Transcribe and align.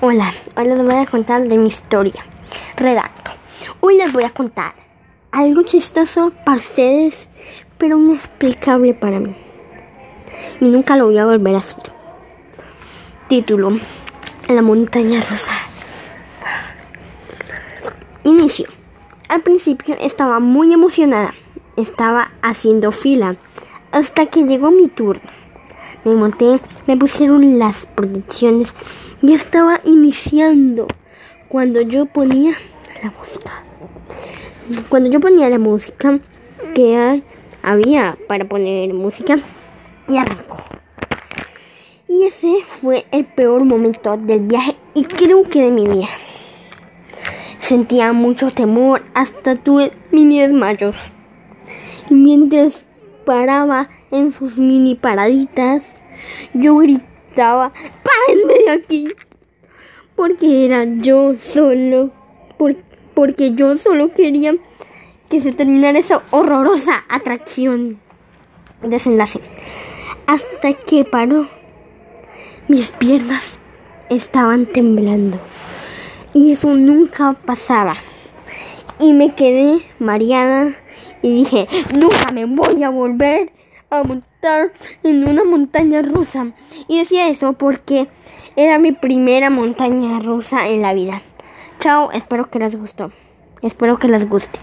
Hola, 0.00 0.32
hoy 0.56 0.68
les 0.68 0.80
voy 0.80 0.94
a 0.94 1.06
contar 1.06 1.48
de 1.48 1.58
mi 1.58 1.66
historia. 1.66 2.24
Redacto. 2.76 3.32
Hoy 3.80 3.96
les 3.96 4.12
voy 4.12 4.22
a 4.22 4.30
contar 4.30 4.72
algo 5.32 5.64
chistoso 5.64 6.30
para 6.44 6.58
ustedes, 6.58 7.28
pero 7.78 7.98
inexplicable 7.98 8.94
para 8.94 9.18
mí. 9.18 9.34
Y 10.60 10.66
nunca 10.66 10.94
lo 10.94 11.06
voy 11.06 11.18
a 11.18 11.26
volver 11.26 11.56
a 11.56 11.58
hacer. 11.58 11.82
Título: 13.26 13.76
La 14.48 14.62
montaña 14.62 15.20
rosa. 15.28 15.50
Inicio. 18.22 18.68
Al 19.28 19.42
principio 19.42 19.96
estaba 19.98 20.38
muy 20.38 20.72
emocionada. 20.72 21.34
Estaba 21.76 22.30
haciendo 22.40 22.92
fila 22.92 23.34
hasta 23.90 24.26
que 24.26 24.44
llegó 24.44 24.70
mi 24.70 24.86
turno. 24.86 25.28
Me 26.04 26.14
monté, 26.14 26.60
me 26.86 26.96
pusieron 26.96 27.58
las 27.58 27.86
protecciones 27.86 28.72
y 29.22 29.34
estaba 29.34 29.80
iniciando 29.84 30.86
cuando 31.48 31.80
yo 31.80 32.06
ponía 32.06 32.56
la 33.02 33.10
música. 33.10 33.52
Cuando 34.88 35.10
yo 35.10 35.20
ponía 35.20 35.48
la 35.48 35.58
música 35.58 36.20
que 36.74 37.22
había 37.62 38.16
para 38.28 38.46
poner 38.46 38.94
música 38.94 39.38
y 40.08 40.16
arrancó. 40.16 40.62
Y 42.08 42.24
ese 42.24 42.62
fue 42.64 43.06
el 43.10 43.26
peor 43.26 43.64
momento 43.64 44.16
del 44.16 44.40
viaje 44.40 44.76
y 44.94 45.04
creo 45.04 45.42
que 45.42 45.62
de 45.62 45.70
mi 45.70 45.86
vida. 45.86 46.08
Sentía 47.58 48.12
mucho 48.12 48.50
temor, 48.50 49.02
hasta 49.14 49.56
tuve 49.56 49.92
mini 50.10 50.40
desmayos. 50.40 50.96
Y 52.08 52.14
mientras 52.14 52.84
paraba 53.26 53.90
en 54.10 54.32
sus 54.32 54.58
mini 54.58 54.94
paraditas, 54.94 55.82
yo 56.54 56.76
gritaba, 56.78 57.72
¡párenme 57.72 58.54
de 58.64 58.70
aquí! 58.70 59.08
Porque 60.16 60.64
era 60.64 60.84
yo 60.84 61.34
solo, 61.36 62.10
porque 63.14 63.52
yo 63.52 63.76
solo 63.76 64.12
quería 64.12 64.54
que 65.28 65.40
se 65.40 65.52
terminara 65.52 65.98
esa 65.98 66.22
horrorosa 66.30 67.04
atracción. 67.08 68.00
Desenlace. 68.82 69.40
Hasta 70.26 70.72
que 70.72 71.04
paró, 71.04 71.48
mis 72.68 72.90
piernas 72.92 73.58
estaban 74.08 74.66
temblando. 74.66 75.38
Y 76.34 76.52
eso 76.52 76.74
nunca 76.74 77.34
pasaba. 77.44 77.96
Y 79.00 79.12
me 79.12 79.34
quedé 79.34 79.82
mareada 79.98 80.76
y 81.22 81.30
dije, 81.30 81.68
nunca 81.94 82.32
me 82.32 82.44
voy 82.44 82.82
a 82.82 82.90
volver 82.90 83.52
a 83.90 84.02
montar 84.02 84.72
en 85.02 85.26
una 85.26 85.44
montaña 85.44 86.02
rusa. 86.02 86.52
Y 86.86 86.98
decía 86.98 87.28
eso 87.28 87.54
porque 87.54 88.08
era 88.56 88.78
mi 88.78 88.92
primera 88.92 89.50
montaña 89.50 90.20
rusa 90.20 90.68
en 90.68 90.82
la 90.82 90.94
vida. 90.94 91.22
Chao, 91.80 92.10
espero 92.12 92.50
que 92.50 92.58
les 92.58 92.74
gustó. 92.76 93.12
Espero 93.62 93.98
que 93.98 94.08
les 94.08 94.28
guste. 94.28 94.58